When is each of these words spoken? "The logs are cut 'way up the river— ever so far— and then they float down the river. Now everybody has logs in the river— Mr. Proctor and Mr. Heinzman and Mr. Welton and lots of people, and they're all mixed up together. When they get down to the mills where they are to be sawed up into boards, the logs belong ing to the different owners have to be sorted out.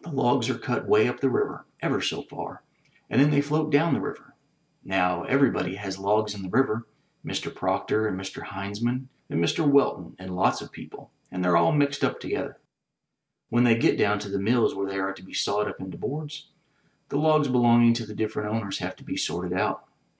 "The 0.00 0.10
logs 0.10 0.50
are 0.50 0.58
cut 0.58 0.88
'way 0.88 1.06
up 1.06 1.20
the 1.20 1.30
river— 1.30 1.64
ever 1.80 2.00
so 2.00 2.22
far— 2.22 2.64
and 3.08 3.20
then 3.20 3.30
they 3.30 3.40
float 3.40 3.70
down 3.70 3.94
the 3.94 4.00
river. 4.00 4.34
Now 4.82 5.22
everybody 5.22 5.76
has 5.76 5.96
logs 5.96 6.34
in 6.34 6.42
the 6.42 6.48
river— 6.48 6.88
Mr. 7.24 7.54
Proctor 7.54 8.08
and 8.08 8.18
Mr. 8.18 8.42
Heinzman 8.46 9.06
and 9.28 9.38
Mr. 9.40 9.64
Welton 9.64 10.16
and 10.18 10.34
lots 10.34 10.60
of 10.60 10.72
people, 10.72 11.12
and 11.30 11.44
they're 11.44 11.56
all 11.56 11.70
mixed 11.70 12.02
up 12.02 12.18
together. 12.18 12.58
When 13.48 13.62
they 13.62 13.76
get 13.76 13.96
down 13.96 14.18
to 14.18 14.28
the 14.28 14.40
mills 14.40 14.74
where 14.74 14.88
they 14.88 14.98
are 14.98 15.12
to 15.12 15.22
be 15.22 15.34
sawed 15.34 15.68
up 15.68 15.78
into 15.78 15.96
boards, 15.96 16.48
the 17.08 17.18
logs 17.18 17.46
belong 17.46 17.84
ing 17.86 17.94
to 17.94 18.06
the 18.06 18.12
different 18.16 18.52
owners 18.52 18.78
have 18.78 18.96
to 18.96 19.04
be 19.04 19.16
sorted 19.16 19.52
out. 19.56 19.86